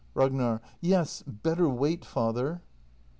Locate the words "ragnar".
0.15-0.61